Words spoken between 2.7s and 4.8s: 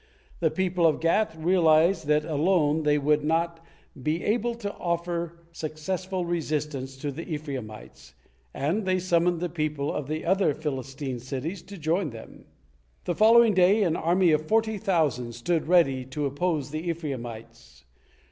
they would not be able to